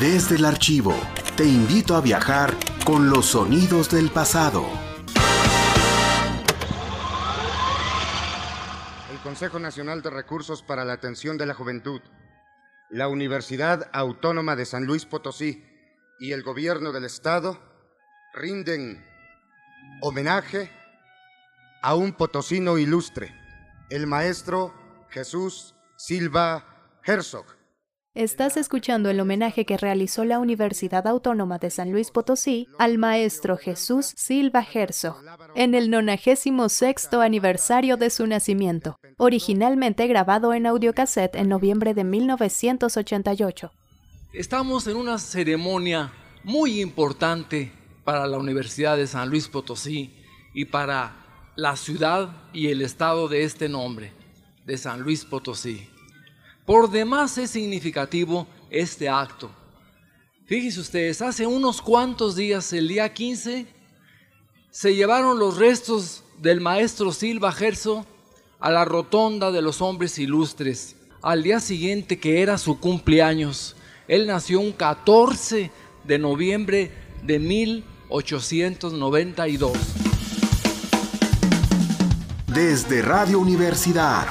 Desde 0.00 0.36
el 0.36 0.44
archivo, 0.44 0.94
te 1.36 1.44
invito 1.44 1.96
a 1.96 2.00
viajar 2.00 2.54
con 2.86 3.10
los 3.10 3.26
sonidos 3.26 3.90
del 3.90 4.12
pasado. 4.12 4.64
El 9.10 9.18
Consejo 9.24 9.58
Nacional 9.58 10.00
de 10.00 10.10
Recursos 10.10 10.62
para 10.62 10.84
la 10.84 10.92
Atención 10.92 11.36
de 11.36 11.46
la 11.46 11.54
Juventud, 11.54 12.00
la 12.90 13.08
Universidad 13.08 13.90
Autónoma 13.92 14.54
de 14.54 14.66
San 14.66 14.84
Luis 14.84 15.04
Potosí 15.04 15.66
y 16.20 16.30
el 16.30 16.44
Gobierno 16.44 16.92
del 16.92 17.04
Estado 17.04 17.58
rinden 18.34 19.04
homenaje 20.00 20.70
a 21.82 21.96
un 21.96 22.12
potosino 22.12 22.78
ilustre, 22.78 23.34
el 23.90 24.06
maestro 24.06 24.72
Jesús 25.10 25.74
Silva 25.96 27.00
Herzog 27.02 27.57
Estás 28.18 28.56
escuchando 28.56 29.10
el 29.10 29.20
homenaje 29.20 29.64
que 29.64 29.76
realizó 29.76 30.24
la 30.24 30.40
Universidad 30.40 31.06
Autónoma 31.06 31.58
de 31.58 31.70
San 31.70 31.92
Luis 31.92 32.10
Potosí 32.10 32.66
al 32.76 32.98
maestro 32.98 33.56
Jesús 33.56 34.12
Silva 34.16 34.66
Herzog 34.74 35.22
en 35.54 35.76
el 35.76 35.88
96 35.88 37.10
aniversario 37.12 37.96
de 37.96 38.10
su 38.10 38.26
nacimiento, 38.26 38.96
originalmente 39.18 40.08
grabado 40.08 40.52
en 40.52 40.66
audiocassette 40.66 41.36
en 41.36 41.48
noviembre 41.48 41.94
de 41.94 42.02
1988. 42.02 43.70
Estamos 44.32 44.88
en 44.88 44.96
una 44.96 45.20
ceremonia 45.20 46.12
muy 46.42 46.80
importante 46.80 47.70
para 48.02 48.26
la 48.26 48.38
Universidad 48.38 48.96
de 48.96 49.06
San 49.06 49.30
Luis 49.30 49.46
Potosí 49.46 50.12
y 50.52 50.64
para 50.64 51.52
la 51.54 51.76
ciudad 51.76 52.32
y 52.52 52.66
el 52.66 52.82
estado 52.82 53.28
de 53.28 53.44
este 53.44 53.68
nombre, 53.68 54.12
de 54.66 54.76
San 54.76 55.02
Luis 55.02 55.24
Potosí. 55.24 55.88
Por 56.68 56.88
demás 56.90 57.38
es 57.38 57.50
significativo 57.52 58.46
este 58.68 59.08
acto. 59.08 59.50
Fíjense 60.44 60.80
ustedes, 60.80 61.22
hace 61.22 61.46
unos 61.46 61.80
cuantos 61.80 62.36
días, 62.36 62.74
el 62.74 62.88
día 62.88 63.14
15, 63.14 63.66
se 64.70 64.94
llevaron 64.94 65.38
los 65.38 65.56
restos 65.56 66.24
del 66.36 66.60
maestro 66.60 67.10
Silva 67.10 67.52
Gerso 67.52 68.04
a 68.60 68.70
la 68.70 68.84
rotonda 68.84 69.50
de 69.50 69.62
los 69.62 69.80
hombres 69.80 70.18
ilustres. 70.18 70.96
Al 71.22 71.42
día 71.42 71.58
siguiente, 71.58 72.20
que 72.20 72.42
era 72.42 72.58
su 72.58 72.78
cumpleaños, 72.78 73.74
él 74.06 74.26
nació 74.26 74.60
un 74.60 74.72
14 74.72 75.70
de 76.04 76.18
noviembre 76.18 76.92
de 77.22 77.38
1892. 77.38 79.72
Desde 82.46 83.00
Radio 83.00 83.38
Universidad. 83.38 84.26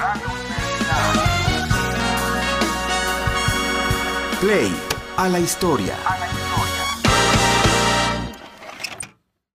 Play 4.40 4.72
a 5.16 5.28
la 5.28 5.40
historia. 5.40 5.96